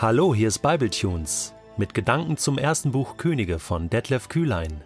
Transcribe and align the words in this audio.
Hallo, 0.00 0.32
hier 0.32 0.46
ist 0.46 0.60
Bibletunes 0.60 1.54
mit 1.76 1.92
Gedanken 1.92 2.36
zum 2.36 2.56
ersten 2.56 2.92
Buch 2.92 3.16
Könige 3.16 3.58
von 3.58 3.90
Detlef 3.90 4.28
Kühlein. 4.28 4.80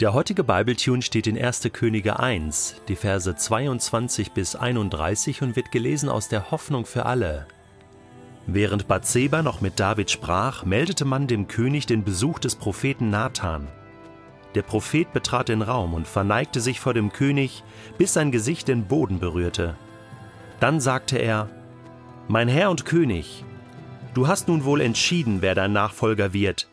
Der 0.00 0.14
heutige 0.14 0.42
Bibletune 0.42 1.02
steht 1.02 1.26
in 1.26 1.38
1. 1.38 1.68
Könige 1.74 2.18
1, 2.18 2.80
die 2.88 2.96
Verse 2.96 3.36
22 3.36 4.32
bis 4.32 4.56
31 4.56 5.42
und 5.42 5.54
wird 5.54 5.70
gelesen 5.70 6.08
aus 6.08 6.28
der 6.28 6.50
Hoffnung 6.50 6.86
für 6.86 7.04
alle. 7.04 7.46
Während 8.46 8.88
Bathseba 8.88 9.42
noch 9.42 9.60
mit 9.60 9.78
David 9.78 10.10
sprach, 10.10 10.64
meldete 10.64 11.04
man 11.04 11.26
dem 11.26 11.46
König 11.46 11.84
den 11.84 12.02
Besuch 12.02 12.38
des 12.38 12.54
Propheten 12.56 13.10
Nathan. 13.10 13.68
Der 14.54 14.62
Prophet 14.62 15.12
betrat 15.12 15.50
den 15.50 15.60
Raum 15.60 15.92
und 15.92 16.08
verneigte 16.08 16.62
sich 16.62 16.80
vor 16.80 16.94
dem 16.94 17.12
König, 17.12 17.62
bis 17.98 18.14
sein 18.14 18.32
Gesicht 18.32 18.68
den 18.68 18.86
Boden 18.86 19.20
berührte. 19.20 19.76
Dann 20.58 20.80
sagte 20.80 21.18
er: 21.18 21.50
Mein 22.28 22.48
Herr 22.48 22.70
und 22.70 22.86
König, 22.86 23.44
Du 24.16 24.26
hast 24.26 24.48
nun 24.48 24.64
wohl 24.64 24.80
entschieden, 24.80 25.42
wer 25.42 25.54
dein 25.54 25.74
Nachfolger 25.74 26.32
wird. 26.32 26.70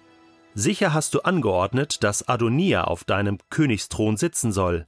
Sicher 0.54 0.94
hast 0.94 1.14
du 1.14 1.24
angeordnet, 1.24 2.02
dass 2.02 2.30
Adonia 2.30 2.86
auf 2.86 3.04
deinem 3.04 3.38
Königsthron 3.50 4.16
sitzen 4.16 4.54
soll. 4.54 4.88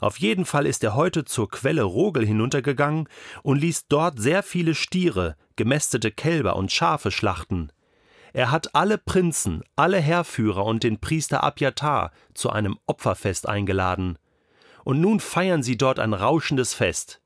Auf 0.00 0.18
jeden 0.18 0.44
Fall 0.44 0.66
ist 0.66 0.82
er 0.82 0.96
heute 0.96 1.24
zur 1.24 1.48
Quelle 1.48 1.84
Rogel 1.84 2.26
hinuntergegangen 2.26 3.08
und 3.44 3.60
ließ 3.60 3.86
dort 3.86 4.18
sehr 4.18 4.42
viele 4.42 4.74
Stiere, 4.74 5.36
gemästete 5.54 6.10
Kälber 6.10 6.56
und 6.56 6.72
Schafe 6.72 7.12
schlachten. 7.12 7.70
Er 8.32 8.50
hat 8.50 8.74
alle 8.74 8.98
Prinzen, 8.98 9.62
alle 9.76 10.00
Heerführer 10.00 10.64
und 10.64 10.82
den 10.82 10.98
Priester 10.98 11.44
Abjatar 11.44 12.10
zu 12.34 12.50
einem 12.50 12.76
Opferfest 12.88 13.48
eingeladen. 13.48 14.18
Und 14.82 15.00
nun 15.00 15.20
feiern 15.20 15.62
sie 15.62 15.76
dort 15.76 16.00
ein 16.00 16.12
rauschendes 16.12 16.74
Fest. 16.74 17.20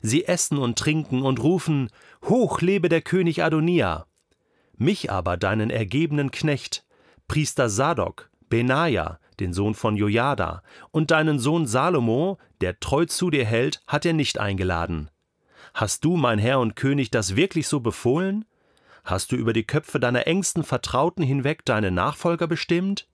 Sie 0.00 0.24
essen 0.24 0.56
und 0.56 0.78
trinken 0.78 1.20
und 1.20 1.42
rufen 1.42 1.90
Hoch 2.24 2.62
lebe 2.62 2.88
der 2.88 3.02
König 3.02 3.44
Adonia. 3.44 4.06
Mich 4.76 5.10
aber, 5.10 5.36
deinen 5.36 5.70
ergebenen 5.70 6.30
Knecht, 6.30 6.84
Priester 7.28 7.68
Sadok, 7.68 8.30
Benaja, 8.48 9.18
den 9.40 9.52
Sohn 9.52 9.74
von 9.74 9.96
Jojada, 9.96 10.62
und 10.90 11.10
deinen 11.10 11.38
Sohn 11.38 11.66
Salomo, 11.66 12.38
der 12.60 12.80
treu 12.80 13.04
zu 13.06 13.30
dir 13.30 13.44
hält, 13.44 13.82
hat 13.86 14.04
er 14.06 14.12
nicht 14.12 14.38
eingeladen. 14.38 15.10
Hast 15.72 16.04
du, 16.04 16.16
mein 16.16 16.38
Herr 16.38 16.60
und 16.60 16.76
König, 16.76 17.10
das 17.10 17.36
wirklich 17.36 17.66
so 17.66 17.80
befohlen? 17.80 18.44
Hast 19.04 19.32
du 19.32 19.36
über 19.36 19.52
die 19.52 19.64
Köpfe 19.64 20.00
deiner 20.00 20.26
engsten 20.26 20.62
Vertrauten 20.62 21.22
hinweg 21.22 21.64
deine 21.64 21.90
Nachfolger 21.90 22.46
bestimmt? 22.46 23.08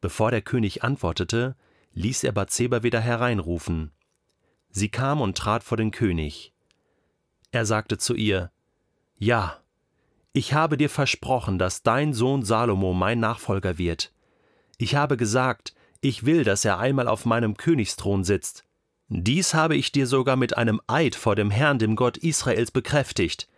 Bevor 0.00 0.30
der 0.30 0.42
König 0.42 0.84
antwortete, 0.84 1.56
ließ 1.94 2.24
er 2.24 2.32
Bathseba 2.32 2.82
wieder 2.82 3.00
hereinrufen. 3.00 3.92
Sie 4.70 4.88
kam 4.88 5.20
und 5.20 5.38
trat 5.38 5.62
vor 5.62 5.76
den 5.76 5.90
König. 5.90 6.52
Er 7.50 7.64
sagte 7.64 7.98
zu 7.98 8.14
ihr: 8.14 8.50
Ja, 9.16 9.58
ich 10.38 10.52
habe 10.52 10.76
dir 10.76 10.88
versprochen, 10.88 11.58
dass 11.58 11.82
dein 11.82 12.14
Sohn 12.14 12.44
Salomo 12.44 12.92
mein 12.92 13.18
Nachfolger 13.18 13.76
wird. 13.76 14.12
Ich 14.76 14.94
habe 14.94 15.16
gesagt, 15.16 15.74
ich 16.00 16.26
will, 16.26 16.44
dass 16.44 16.64
er 16.64 16.78
einmal 16.78 17.08
auf 17.08 17.24
meinem 17.26 17.56
Königsthron 17.56 18.22
sitzt. 18.22 18.62
Dies 19.08 19.52
habe 19.52 19.74
ich 19.74 19.90
dir 19.90 20.06
sogar 20.06 20.36
mit 20.36 20.56
einem 20.56 20.80
Eid 20.86 21.16
vor 21.16 21.34
dem 21.34 21.50
Herrn, 21.50 21.80
dem 21.80 21.96
Gott 21.96 22.18
Israels, 22.18 22.70
bekräftigt. 22.70 23.48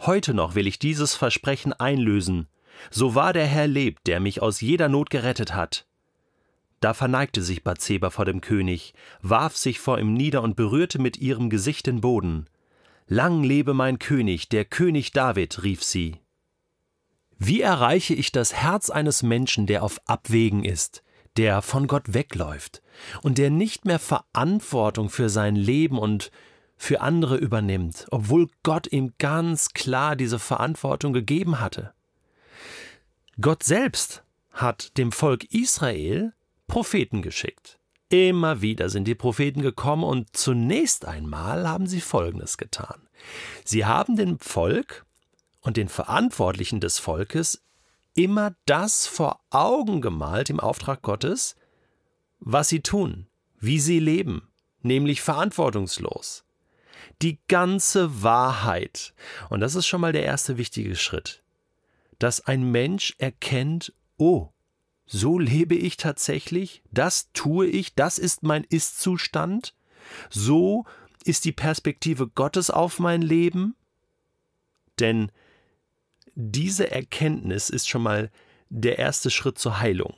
Heute 0.00 0.32
noch 0.32 0.54
will 0.54 0.66
ich 0.66 0.78
dieses 0.78 1.14
Versprechen 1.14 1.74
einlösen. 1.74 2.48
So 2.90 3.14
wahr 3.14 3.34
der 3.34 3.46
Herr 3.46 3.66
lebt, 3.66 4.06
der 4.06 4.18
mich 4.18 4.40
aus 4.40 4.62
jeder 4.62 4.88
Not 4.88 5.10
gerettet 5.10 5.54
hat. 5.54 5.84
Da 6.80 6.94
verneigte 6.94 7.42
sich 7.42 7.62
Bathseba 7.62 8.08
vor 8.08 8.24
dem 8.24 8.40
König, 8.40 8.94
warf 9.20 9.54
sich 9.54 9.80
vor 9.80 9.98
ihm 9.98 10.14
nieder 10.14 10.40
und 10.42 10.56
berührte 10.56 10.98
mit 10.98 11.18
ihrem 11.18 11.50
Gesicht 11.50 11.86
den 11.86 12.00
Boden. 12.00 12.46
Lang 13.06 13.42
lebe 13.44 13.74
mein 13.74 13.98
König, 13.98 14.48
der 14.48 14.64
König 14.64 15.12
David, 15.12 15.62
rief 15.62 15.82
sie. 15.82 16.21
Wie 17.44 17.60
erreiche 17.60 18.14
ich 18.14 18.30
das 18.30 18.54
Herz 18.54 18.88
eines 18.88 19.24
Menschen, 19.24 19.66
der 19.66 19.82
auf 19.82 20.00
Abwägen 20.06 20.64
ist, 20.64 21.02
der 21.36 21.60
von 21.60 21.88
Gott 21.88 22.14
wegläuft 22.14 22.82
und 23.20 23.36
der 23.36 23.50
nicht 23.50 23.84
mehr 23.84 23.98
Verantwortung 23.98 25.08
für 25.08 25.28
sein 25.28 25.56
Leben 25.56 25.98
und 25.98 26.30
für 26.76 27.00
andere 27.00 27.36
übernimmt, 27.36 28.06
obwohl 28.12 28.48
Gott 28.62 28.86
ihm 28.92 29.14
ganz 29.18 29.70
klar 29.70 30.14
diese 30.14 30.38
Verantwortung 30.38 31.12
gegeben 31.12 31.58
hatte? 31.58 31.92
Gott 33.40 33.64
selbst 33.64 34.22
hat 34.52 34.96
dem 34.96 35.10
Volk 35.10 35.42
Israel 35.52 36.34
Propheten 36.68 37.22
geschickt. 37.22 37.80
Immer 38.08 38.62
wieder 38.62 38.88
sind 38.88 39.08
die 39.08 39.16
Propheten 39.16 39.62
gekommen 39.62 40.04
und 40.04 40.36
zunächst 40.36 41.06
einmal 41.06 41.68
haben 41.68 41.88
sie 41.88 42.02
Folgendes 42.02 42.56
getan. 42.56 43.08
Sie 43.64 43.84
haben 43.84 44.14
dem 44.14 44.38
Volk 44.38 45.04
und 45.62 45.76
den 45.76 45.88
Verantwortlichen 45.88 46.80
des 46.80 46.98
Volkes 46.98 47.62
immer 48.14 48.54
das 48.66 49.06
vor 49.06 49.40
Augen 49.50 50.00
gemalt 50.00 50.50
im 50.50 50.60
Auftrag 50.60 51.02
Gottes, 51.02 51.56
was 52.40 52.68
sie 52.68 52.80
tun, 52.80 53.26
wie 53.58 53.80
sie 53.80 54.00
leben, 54.00 54.48
nämlich 54.82 55.22
verantwortungslos. 55.22 56.44
Die 57.22 57.38
ganze 57.48 58.22
Wahrheit. 58.22 59.14
Und 59.48 59.60
das 59.60 59.74
ist 59.74 59.86
schon 59.86 60.00
mal 60.00 60.12
der 60.12 60.24
erste 60.24 60.58
wichtige 60.58 60.96
Schritt. 60.96 61.42
Dass 62.18 62.40
ein 62.40 62.70
Mensch 62.70 63.14
erkennt, 63.18 63.92
oh, 64.18 64.50
so 65.06 65.38
lebe 65.38 65.74
ich 65.74 65.96
tatsächlich, 65.96 66.82
das 66.90 67.30
tue 67.32 67.66
ich, 67.66 67.94
das 67.94 68.18
ist 68.18 68.42
mein 68.42 68.64
Ist-Zustand, 68.64 69.74
so 70.30 70.84
ist 71.24 71.44
die 71.44 71.52
Perspektive 71.52 72.28
Gottes 72.28 72.70
auf 72.70 72.98
mein 72.98 73.22
Leben. 73.22 73.76
Denn 74.98 75.30
diese 76.34 76.90
Erkenntnis 76.90 77.70
ist 77.70 77.88
schon 77.88 78.02
mal 78.02 78.30
der 78.68 78.98
erste 78.98 79.30
Schritt 79.30 79.58
zur 79.58 79.80
Heilung, 79.80 80.14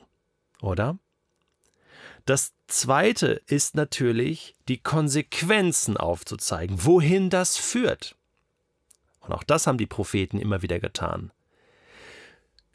oder? 0.61 0.97
Das 2.25 2.53
zweite 2.67 3.41
ist 3.45 3.75
natürlich, 3.75 4.55
die 4.67 4.77
Konsequenzen 4.77 5.97
aufzuzeigen, 5.97 6.83
wohin 6.83 7.29
das 7.29 7.57
führt. 7.57 8.15
Und 9.19 9.33
auch 9.33 9.43
das 9.43 9.67
haben 9.67 9.77
die 9.77 9.85
Propheten 9.85 10.39
immer 10.39 10.61
wieder 10.61 10.79
getan. 10.79 11.31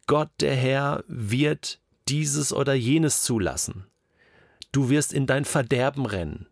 Gott 0.07 0.31
der 0.41 0.55
Herr 0.55 1.05
wird 1.07 1.81
dieses 2.09 2.53
oder 2.53 2.75
jenes 2.75 3.23
zulassen. 3.23 3.87
Du 4.73 4.89
wirst 4.89 5.13
in 5.13 5.27
dein 5.27 5.45
Verderben 5.45 6.07
rennen 6.07 6.50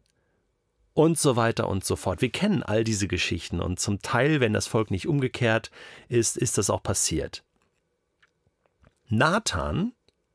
und 0.99 1.17
so 1.17 1.37
weiter 1.37 1.69
und 1.69 1.85
so 1.85 1.95
fort. 1.95 2.23
Wir 2.23 2.31
kennen 2.31 2.65
all 2.65 2.83
diese 2.83 3.07
Geschichten 3.07 3.61
und 3.61 3.79
zum 3.79 4.03
Teil, 4.03 4.41
wenn 4.41 4.53
das 4.53 4.67
Volk 4.67 4.91
nicht 4.91 5.07
umgekehrt 5.07 5.71
ist, 6.09 6.37
ist 6.37 6.59
das 6.59 6.71
auch 6.71 6.83
passiert. 6.83 7.45
Nathan 9.09 9.93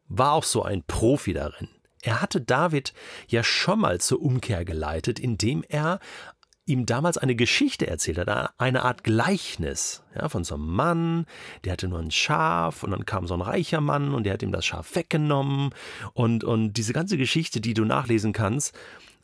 war 0.08 0.32
auch 0.32 0.46
so 0.46 0.64
ein 0.64 0.82
Profi 0.84 1.34
darin. 1.34 1.68
Er 2.02 2.22
hatte 2.22 2.40
David 2.40 2.94
ja 3.28 3.44
schon 3.44 3.82
mal 3.82 4.00
zur 4.00 4.22
Umkehr 4.22 4.64
geleitet, 4.64 5.20
indem 5.20 5.66
er 5.68 6.00
ihm 6.66 6.86
damals 6.86 7.18
eine 7.18 7.36
Geschichte 7.36 7.88
erzählt 7.88 8.18
hat, 8.18 8.54
eine 8.58 8.84
Art 8.84 9.04
Gleichnis 9.04 10.04
ja, 10.16 10.30
von 10.30 10.44
so 10.44 10.56
einem 10.56 10.68
Mann, 10.68 11.26
der 11.64 11.74
hatte 11.74 11.88
nur 11.88 12.00
ein 12.00 12.12
Schaf 12.12 12.84
und 12.84 12.92
dann 12.92 13.06
kam 13.06 13.28
so 13.28 13.34
ein 13.34 13.42
reicher 13.42 13.82
Mann 13.82 14.14
und 14.14 14.24
der 14.24 14.34
hat 14.34 14.44
ihm 14.44 14.52
das 14.52 14.66
Schaf 14.66 14.96
weggenommen 14.96 15.72
und, 16.14 16.44
und 16.44 16.74
diese 16.74 16.94
ganze 16.94 17.18
Geschichte, 17.18 17.60
die 17.60 17.74
du 17.74 17.84
nachlesen 17.84 18.32
kannst, 18.32 18.78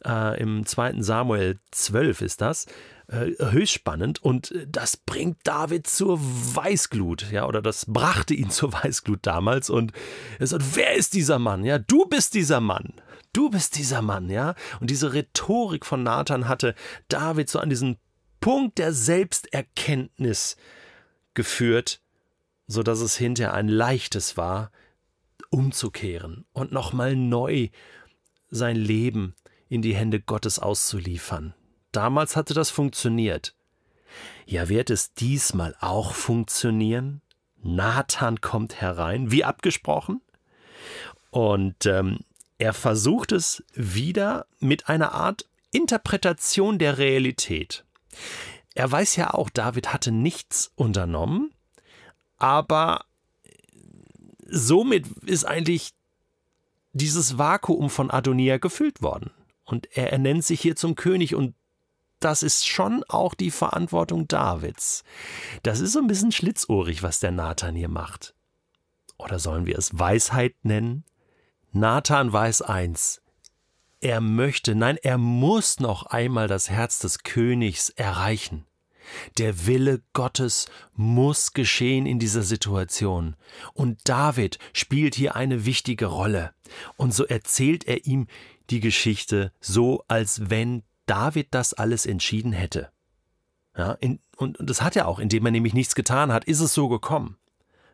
äh, 0.06 0.40
im 0.40 0.66
2. 0.66 1.02
Samuel 1.02 1.60
12 1.72 2.22
ist 2.22 2.42
das, 2.42 2.66
äh, 3.08 3.32
höchst 3.40 3.74
spannend 3.74 4.22
und 4.22 4.54
das 4.68 4.98
bringt 4.98 5.38
David 5.44 5.88
zur 5.88 6.20
Weißglut, 6.20 7.32
ja, 7.32 7.48
oder 7.48 7.62
das 7.62 7.86
brachte 7.86 8.34
ihn 8.34 8.50
zur 8.50 8.74
Weißglut 8.74 9.20
damals 9.22 9.70
und 9.70 9.94
er 10.40 10.48
sagt, 10.48 10.76
wer 10.76 10.94
ist 10.96 11.14
dieser 11.14 11.40
Mann? 11.40 11.64
Ja, 11.64 11.80
du 11.80 12.06
bist 12.06 12.34
dieser 12.34 12.60
Mann. 12.60 12.94
Du 13.34 13.50
bist 13.50 13.78
dieser 13.78 14.02
Mann, 14.02 14.30
ja? 14.30 14.56
Und 14.80 14.90
diese 14.90 15.14
Rhetorik 15.14 15.86
von 15.86 16.04
Nathan 16.04 16.48
hatte 16.48 16.76
David 17.08 17.50
so 17.50 17.60
an 17.60 17.70
diesen 17.70 17.98
Punkt 18.40 18.78
der 18.78 18.94
Selbsterkenntnis 18.94 20.56
geführt, 21.34 22.02
so 22.68 22.84
dass 22.84 23.00
es 23.02 23.16
hinterher 23.16 23.54
ein 23.54 23.68
leichtes 23.68 24.38
war, 24.38 24.72
umzukehren 25.50 26.46
und 26.54 26.72
nochmal 26.72 27.16
neu 27.16 27.70
sein 28.50 28.76
Leben 28.76 29.36
in 29.68 29.82
die 29.82 29.96
Hände 29.96 30.20
Gottes 30.20 30.60
auszuliefern. 30.60 31.54
Damals 31.92 32.36
hatte 32.36 32.54
das 32.54 32.70
funktioniert. 32.70 33.56
Ja, 34.46 34.70
wird 34.70 34.90
es 34.90 35.14
diesmal 35.14 35.76
auch 35.80 36.14
funktionieren? 36.14 37.22
Nathan 37.62 38.42
kommt 38.42 38.82
herein, 38.82 39.32
wie 39.32 39.44
abgesprochen. 39.44 40.22
Und 41.30 41.86
ähm, 41.86 42.20
er 42.60 42.74
versucht 42.74 43.32
es 43.32 43.64
wieder 43.74 44.46
mit 44.60 44.90
einer 44.90 45.14
Art 45.14 45.48
Interpretation 45.72 46.78
der 46.78 46.98
Realität. 46.98 47.86
Er 48.76 48.92
weiß 48.92 49.16
ja 49.16 49.34
auch, 49.34 49.50
David 49.50 49.94
hatte 49.94 50.12
nichts 50.12 50.72
unternommen, 50.76 51.54
aber 52.38 53.06
somit 54.46 55.08
ist 55.26 55.46
eigentlich 55.46 55.94
dieses 56.92 57.38
Vakuum 57.38 57.90
von 57.90 58.12
Adonia 58.12 58.58
gefüllt 58.58 59.02
worden. 59.02 59.32
Und 59.64 59.88
er 59.96 60.12
ernennt 60.12 60.44
sich 60.44 60.60
hier 60.60 60.76
zum 60.76 60.96
König 60.96 61.36
und 61.36 61.56
das 62.20 62.44
ist 62.44 62.68
schon 62.68 63.06
auch 63.08 63.34
die 63.34 63.52
Verantwortung 63.52 64.28
Davids. 64.28 65.04
Das 65.64 65.80
ist 65.80 65.94
so 65.94 66.00
ein 66.00 66.08
bisschen 66.08 66.34
schlitzohrig, 66.34 67.04
was 67.04 67.20
der 67.20 67.32
Nathan 67.32 67.76
hier 67.76 67.88
macht. 67.88 68.34
Oder 69.18 69.40
sollen 69.40 69.66
wir 69.66 69.78
es 69.78 69.98
Weisheit 69.98 70.56
nennen? 70.64 71.06
Nathan 71.72 72.34
weiß 72.34 72.64
eins. 72.64 73.22
Er 74.02 74.22
möchte, 74.22 74.76
nein, 74.76 74.98
er 75.02 75.18
muss 75.18 75.80
noch 75.80 76.06
einmal 76.06 76.48
das 76.48 76.70
Herz 76.70 77.00
des 77.00 77.24
Königs 77.24 77.90
erreichen. 77.90 78.66
Der 79.38 79.66
Wille 79.66 80.02
Gottes 80.14 80.68
muss 80.94 81.54
geschehen 81.54 82.06
in 82.06 82.20
dieser 82.20 82.44
Situation. 82.44 83.36
Und 83.74 84.08
David 84.08 84.60
spielt 84.74 85.16
hier 85.16 85.36
eine 85.36 85.66
wichtige 85.66 86.06
Rolle. 86.06 86.54
Und 86.96 87.14
so 87.14 87.26
erzählt 87.26 87.86
er 87.88 88.06
ihm 88.06 88.28
die 88.70 88.80
Geschichte 88.80 89.52
so, 89.60 90.04
als 90.08 90.50
wenn 90.50 90.84
David 91.06 91.48
das 91.52 91.74
alles 91.74 92.06
entschieden 92.06 92.54
hätte. 92.54 92.92
Ja, 93.76 93.94
in, 93.94 94.20
und, 94.38 94.60
und 94.60 94.70
das 94.70 94.82
hat 94.82 94.96
er 94.96 95.08
auch, 95.08 95.20
indem 95.20 95.46
er 95.46 95.52
nämlich 95.52 95.74
nichts 95.74 95.96
getan 95.96 96.32
hat, 96.32 96.46
ist 96.46 96.60
es 96.60 96.74
so 96.74 96.88
gekommen. 96.88 97.38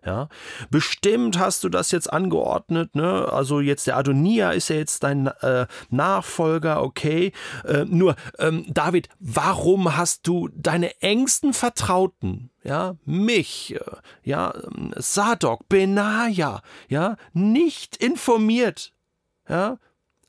Ja, 0.06 0.30
bestimmt 0.69 1.40
hast 1.40 1.63
du 1.63 1.69
das 1.69 1.90
jetzt 1.90 2.13
angeordnet, 2.13 2.94
ne? 2.94 3.28
Also 3.31 3.60
jetzt 3.60 3.88
der 3.88 3.98
Adonia 3.98 4.52
ist 4.52 4.69
ja 4.69 4.75
jetzt 4.75 5.04
dein 5.04 5.25
äh, 5.25 5.66
Nachfolger, 5.90 6.84
okay. 6.84 7.31
Äh, 7.63 7.86
nur, 7.86 8.16
ähm, 8.38 8.66
David, 8.68 9.10
warum 9.19 9.98
hast 9.98 10.28
du 10.28 10.48
deine 10.54 11.02
engsten 11.02 11.54
Vertrauten, 11.54 12.52
ja, 12.63 12.98
mich, 13.04 13.74
äh, 13.74 13.80
ja, 14.22 14.54
ähm, 14.54 14.94
Sadok, 14.96 15.68
Benaja, 15.69 16.62
ja, 16.88 17.16
nicht 17.34 17.98
informiert, 17.98 18.94
ja, 19.50 19.80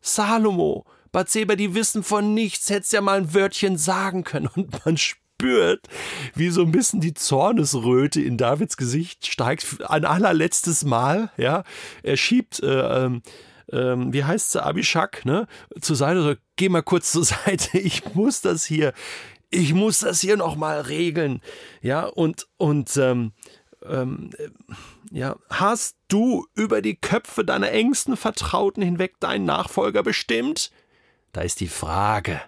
Salomo, 0.00 0.86
Bathseba, 1.12 1.54
die 1.54 1.74
wissen 1.74 2.02
von 2.02 2.32
nichts, 2.32 2.70
hättest 2.70 2.94
ja 2.94 3.02
mal 3.02 3.18
ein 3.18 3.34
Wörtchen 3.34 3.76
sagen 3.76 4.24
können 4.24 4.48
und 4.54 4.86
man 4.86 4.96
spürt, 4.96 5.25
wie 5.42 6.50
so 6.50 6.62
ein 6.62 6.72
bisschen 6.72 7.00
die 7.00 7.14
Zornesröte 7.14 8.20
in 8.20 8.36
Davids 8.36 8.76
Gesicht 8.76 9.26
steigt, 9.26 9.66
ein 9.88 10.04
allerletztes 10.04 10.84
Mal, 10.84 11.30
ja. 11.36 11.64
Er 12.02 12.16
schiebt, 12.16 12.60
äh, 12.62 13.04
ähm, 13.04 13.22
ähm, 13.72 14.12
wie 14.12 14.24
heißt 14.24 14.52
sie, 14.52 14.62
Abishak, 14.62 15.24
ne, 15.24 15.46
zur 15.80 15.96
Seite, 15.96 16.22
so, 16.22 16.34
geh 16.56 16.68
mal 16.68 16.82
kurz 16.82 17.12
zur 17.12 17.24
Seite, 17.44 17.78
ich 17.78 18.14
muss 18.14 18.40
das 18.40 18.64
hier, 18.64 18.92
ich 19.50 19.74
muss 19.74 20.00
das 20.00 20.20
hier 20.20 20.36
nochmal 20.36 20.82
regeln, 20.82 21.40
ja, 21.82 22.04
und, 22.04 22.46
und, 22.56 22.96
ähm, 22.96 23.32
ähm, 23.84 24.30
ja, 25.10 25.36
hast 25.50 25.96
du 26.08 26.46
über 26.54 26.82
die 26.82 26.96
Köpfe 26.96 27.44
deiner 27.44 27.70
engsten 27.70 28.16
Vertrauten 28.16 28.82
hinweg 28.82 29.20
deinen 29.20 29.44
Nachfolger 29.44 30.02
bestimmt? 30.02 30.70
Da 31.32 31.42
ist 31.42 31.60
die 31.60 31.68
Frage. 31.68 32.40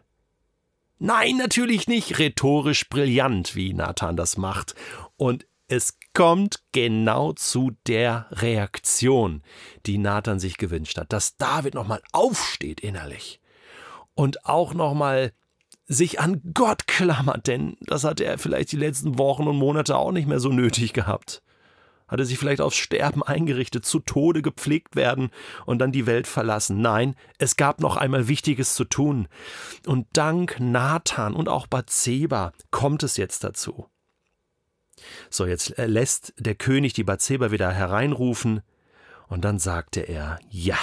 Nein, 0.98 1.36
natürlich 1.36 1.86
nicht. 1.86 2.18
Rhetorisch 2.18 2.88
brillant, 2.88 3.54
wie 3.54 3.72
Nathan 3.72 4.16
das 4.16 4.36
macht. 4.36 4.74
Und 5.16 5.46
es 5.68 5.98
kommt 6.14 6.62
genau 6.72 7.32
zu 7.34 7.72
der 7.86 8.26
Reaktion, 8.30 9.42
die 9.86 9.98
Nathan 9.98 10.40
sich 10.40 10.56
gewünscht 10.56 10.96
hat, 10.96 11.12
dass 11.12 11.36
David 11.36 11.74
nochmal 11.74 12.02
aufsteht 12.12 12.80
innerlich 12.80 13.40
und 14.14 14.46
auch 14.46 14.72
nochmal 14.72 15.32
sich 15.86 16.20
an 16.20 16.40
Gott 16.54 16.86
klammert, 16.86 17.46
denn 17.46 17.76
das 17.80 18.04
hat 18.04 18.20
er 18.20 18.38
vielleicht 18.38 18.72
die 18.72 18.76
letzten 18.76 19.18
Wochen 19.18 19.46
und 19.46 19.56
Monate 19.56 19.96
auch 19.96 20.12
nicht 20.12 20.26
mehr 20.26 20.40
so 20.40 20.50
nötig 20.50 20.92
gehabt 20.92 21.42
hatte 22.08 22.24
sich 22.24 22.38
vielleicht 22.38 22.60
aufs 22.60 22.76
Sterben 22.76 23.22
eingerichtet, 23.22 23.84
zu 23.84 24.00
Tode 24.00 24.42
gepflegt 24.42 24.96
werden 24.96 25.30
und 25.66 25.78
dann 25.78 25.92
die 25.92 26.06
Welt 26.06 26.26
verlassen. 26.26 26.80
Nein, 26.80 27.14
es 27.38 27.56
gab 27.56 27.80
noch 27.80 27.96
einmal 27.96 28.28
Wichtiges 28.28 28.74
zu 28.74 28.84
tun. 28.84 29.28
Und 29.86 30.06
dank 30.12 30.58
Nathan 30.58 31.34
und 31.34 31.48
auch 31.48 31.66
Bathseba 31.66 32.52
kommt 32.70 33.02
es 33.02 33.16
jetzt 33.16 33.44
dazu. 33.44 33.86
So, 35.30 35.46
jetzt 35.46 35.74
lässt 35.76 36.34
der 36.38 36.54
König 36.54 36.92
die 36.92 37.04
Bathseba 37.04 37.50
wieder 37.50 37.70
hereinrufen 37.70 38.62
und 39.28 39.44
dann 39.44 39.58
sagte 39.58 40.00
er, 40.00 40.38
ja, 40.50 40.78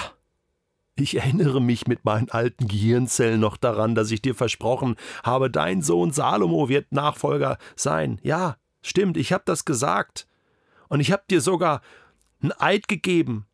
ich 0.95 1.17
erinnere 1.17 1.61
mich 1.61 1.87
mit 1.87 2.05
meinen 2.05 2.29
alten 2.29 2.67
Gehirnzellen 2.67 3.39
noch 3.39 3.57
daran, 3.57 3.95
dass 3.95 4.11
ich 4.11 4.21
dir 4.21 4.35
versprochen 4.35 4.95
habe, 5.23 5.49
dein 5.51 5.81
Sohn 5.81 6.11
Salomo 6.11 6.69
wird 6.69 6.93
Nachfolger 6.93 7.57
sein. 7.75 8.19
Ja, 8.23 8.55
stimmt, 8.81 9.17
ich 9.17 9.33
habe 9.33 9.43
das 9.45 9.65
gesagt. 9.65 10.27
Und 10.89 10.99
ich 10.99 11.11
habe 11.11 11.23
dir 11.29 11.41
sogar 11.41 11.81
einen 12.41 12.51
Eid 12.53 12.87
gegeben 12.87 13.45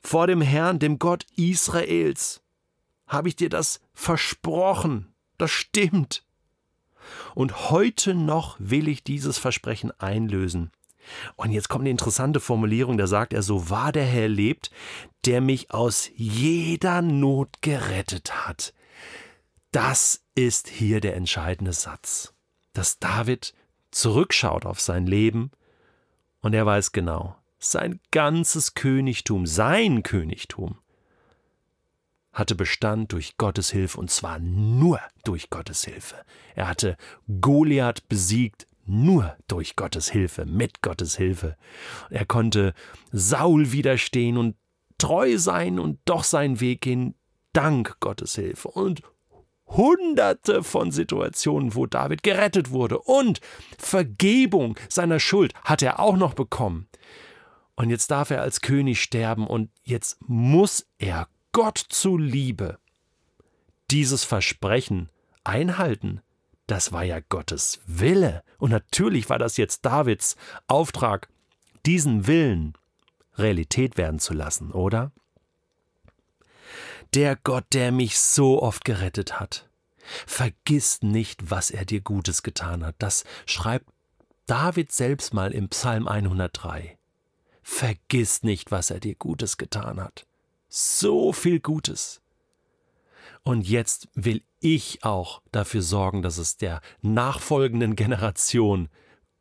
vor 0.00 0.26
dem 0.26 0.40
Herrn, 0.40 0.78
dem 0.78 0.98
Gott 0.98 1.26
Israels. 1.36 2.42
Habe 3.06 3.28
ich 3.28 3.36
dir 3.36 3.48
das 3.48 3.80
versprochen. 3.92 5.14
Das 5.38 5.50
stimmt. 5.50 6.24
Und 7.34 7.70
heute 7.70 8.14
noch 8.14 8.56
will 8.58 8.88
ich 8.88 9.04
dieses 9.04 9.38
Versprechen 9.38 9.90
einlösen. 10.00 10.70
Und 11.36 11.50
jetzt 11.50 11.68
kommt 11.68 11.82
eine 11.82 11.90
interessante 11.90 12.40
Formulierung, 12.40 12.96
da 12.96 13.06
sagt 13.06 13.34
er, 13.34 13.42
so 13.42 13.68
wahr 13.68 13.92
der 13.92 14.06
Herr 14.06 14.28
lebt, 14.28 14.70
der 15.26 15.42
mich 15.42 15.70
aus 15.70 16.10
jeder 16.14 17.02
Not 17.02 17.60
gerettet 17.60 18.46
hat. 18.46 18.72
Das 19.70 20.22
ist 20.34 20.68
hier 20.68 21.00
der 21.00 21.16
entscheidende 21.16 21.72
Satz, 21.72 22.32
dass 22.72 22.98
David 22.98 23.54
zurückschaut 23.90 24.64
auf 24.64 24.80
sein 24.80 25.06
Leben 25.06 25.50
und 26.44 26.52
er 26.52 26.66
weiß 26.66 26.92
genau, 26.92 27.36
sein 27.58 28.00
ganzes 28.10 28.74
Königtum, 28.74 29.46
sein 29.46 30.02
Königtum, 30.02 30.76
hatte 32.34 32.54
Bestand 32.54 33.12
durch 33.12 33.38
Gottes 33.38 33.70
Hilfe 33.70 33.98
und 33.98 34.10
zwar 34.10 34.40
nur 34.40 35.00
durch 35.24 35.48
Gottes 35.48 35.84
Hilfe. 35.84 36.16
Er 36.54 36.68
hatte 36.68 36.98
Goliath 37.40 38.06
besiegt 38.10 38.66
nur 38.84 39.34
durch 39.48 39.74
Gottes 39.74 40.10
Hilfe, 40.10 40.44
mit 40.44 40.82
Gottes 40.82 41.16
Hilfe. 41.16 41.56
Er 42.10 42.26
konnte 42.26 42.74
Saul 43.10 43.72
widerstehen 43.72 44.36
und 44.36 44.54
treu 44.98 45.38
sein 45.38 45.78
und 45.78 45.98
doch 46.04 46.24
seinen 46.24 46.60
Weg 46.60 46.82
gehen, 46.82 47.14
dank 47.54 47.96
Gottes 48.00 48.34
Hilfe. 48.34 48.68
Und 48.68 49.00
hunderte 49.66 50.62
von 50.62 50.90
Situationen, 50.90 51.74
wo 51.74 51.86
David 51.86 52.22
gerettet 52.22 52.70
wurde 52.70 52.98
und 52.98 53.40
Vergebung 53.78 54.78
seiner 54.88 55.20
Schuld 55.20 55.52
hat 55.64 55.82
er 55.82 56.00
auch 56.00 56.16
noch 56.16 56.34
bekommen. 56.34 56.88
Und 57.76 57.90
jetzt 57.90 58.10
darf 58.10 58.30
er 58.30 58.42
als 58.42 58.60
König 58.60 59.02
sterben 59.02 59.46
und 59.46 59.70
jetzt 59.82 60.18
muss 60.20 60.86
er 60.98 61.28
Gott 61.52 61.78
zuliebe 61.78 62.78
dieses 63.90 64.24
Versprechen 64.24 65.10
einhalten. 65.42 66.20
Das 66.66 66.92
war 66.92 67.04
ja 67.04 67.20
Gottes 67.28 67.80
Wille. 67.86 68.42
Und 68.58 68.70
natürlich 68.70 69.28
war 69.28 69.38
das 69.38 69.56
jetzt 69.56 69.84
Davids 69.84 70.36
Auftrag, 70.66 71.28
diesen 71.84 72.26
Willen 72.26 72.74
Realität 73.36 73.96
werden 73.96 74.18
zu 74.18 74.32
lassen, 74.32 74.70
oder? 74.70 75.12
Der 77.14 77.36
Gott, 77.36 77.64
der 77.72 77.92
mich 77.92 78.18
so 78.18 78.62
oft 78.62 78.84
gerettet 78.84 79.38
hat. 79.40 79.68
Vergiss 80.26 81.02
nicht, 81.02 81.50
was 81.50 81.70
er 81.70 81.84
dir 81.84 82.00
Gutes 82.00 82.42
getan 82.42 82.84
hat. 82.84 82.96
Das 82.98 83.24
schreibt 83.46 83.86
David 84.46 84.92
selbst 84.92 85.32
mal 85.32 85.52
im 85.52 85.68
Psalm 85.68 86.08
103. 86.08 86.98
Vergiss 87.62 88.42
nicht, 88.42 88.70
was 88.70 88.90
er 88.90 89.00
dir 89.00 89.14
Gutes 89.14 89.56
getan 89.56 90.00
hat. 90.00 90.26
So 90.68 91.32
viel 91.32 91.60
Gutes. 91.60 92.20
Und 93.42 93.66
jetzt 93.66 94.08
will 94.14 94.42
ich 94.60 95.04
auch 95.04 95.40
dafür 95.52 95.82
sorgen, 95.82 96.22
dass 96.22 96.38
es 96.38 96.56
der 96.56 96.80
nachfolgenden 97.00 97.96
Generation 97.96 98.88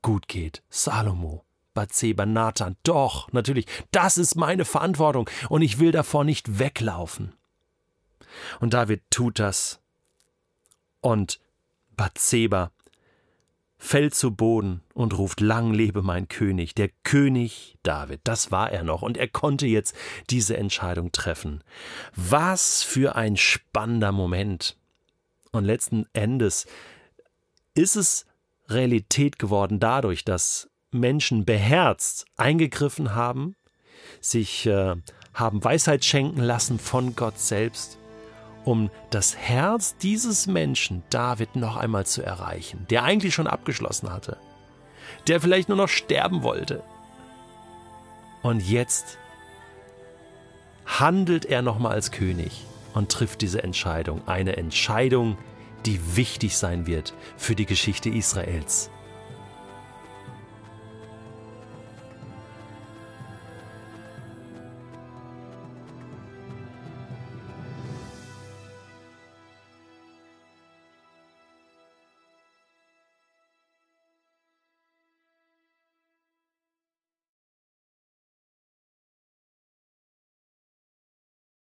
gut 0.01 0.27
geht. 0.27 0.61
Salomo, 0.69 1.43
Bathseba, 1.73 2.25
Nathan, 2.25 2.75
doch, 2.83 3.31
natürlich, 3.31 3.65
das 3.91 4.17
ist 4.17 4.35
meine 4.35 4.65
Verantwortung 4.65 5.29
und 5.49 5.61
ich 5.61 5.79
will 5.79 5.91
davor 5.91 6.23
nicht 6.23 6.59
weglaufen. 6.59 7.33
Und 8.59 8.73
David 8.73 9.01
tut 9.09 9.39
das. 9.39 9.79
Und 11.01 11.39
Bathseba 11.95 12.71
fällt 13.83 14.15
zu 14.15 14.33
Boden 14.33 14.81
und 14.93 15.17
ruft 15.17 15.41
Lang 15.41 15.73
lebe 15.73 16.01
mein 16.01 16.29
König, 16.29 16.73
der 16.73 16.89
König 17.03 17.77
David, 17.83 18.21
das 18.23 18.49
war 18.49 18.71
er 18.71 18.83
noch, 18.83 19.01
und 19.01 19.17
er 19.17 19.27
konnte 19.27 19.67
jetzt 19.67 19.93
diese 20.29 20.55
Entscheidung 20.55 21.11
treffen. 21.11 21.63
Was 22.15 22.81
für 22.81 23.15
ein 23.15 23.35
spannender 23.35 24.13
Moment. 24.13 24.77
Und 25.51 25.65
letzten 25.65 26.05
Endes 26.13 26.65
ist 27.75 27.97
es 27.97 28.25
Realität 28.69 29.37
geworden 29.37 29.81
dadurch, 29.81 30.23
dass 30.23 30.69
Menschen 30.91 31.43
beherzt 31.43 32.25
eingegriffen 32.37 33.13
haben, 33.13 33.55
sich 34.21 34.65
äh, 34.65 34.95
haben 35.33 35.63
Weisheit 35.63 36.05
schenken 36.05 36.41
lassen 36.41 36.79
von 36.79 37.15
Gott 37.15 37.37
selbst 37.37 37.97
um 38.65 38.89
das 39.09 39.35
Herz 39.35 39.97
dieses 39.97 40.47
Menschen, 40.47 41.03
David, 41.09 41.55
noch 41.55 41.77
einmal 41.77 42.05
zu 42.05 42.23
erreichen, 42.23 42.85
der 42.89 43.03
eigentlich 43.03 43.33
schon 43.33 43.47
abgeschlossen 43.47 44.11
hatte, 44.11 44.37
der 45.27 45.41
vielleicht 45.41 45.69
nur 45.69 45.77
noch 45.77 45.89
sterben 45.89 46.43
wollte. 46.43 46.83
Und 48.41 48.61
jetzt 48.61 49.17
handelt 50.85 51.45
er 51.45 51.61
nochmal 51.61 51.93
als 51.93 52.11
König 52.11 52.65
und 52.93 53.11
trifft 53.11 53.41
diese 53.41 53.63
Entscheidung, 53.63 54.27
eine 54.27 54.57
Entscheidung, 54.57 55.37
die 55.85 56.15
wichtig 56.15 56.57
sein 56.57 56.87
wird 56.87 57.13
für 57.37 57.55
die 57.55 57.65
Geschichte 57.65 58.09
Israels. 58.09 58.89